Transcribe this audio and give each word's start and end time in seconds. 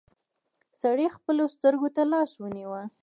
سړي 0.81 1.07
خپلو 1.15 1.43
سترګو 1.55 1.87
ته 1.95 2.01
لاس 2.11 2.31
ونيو. 2.37 2.73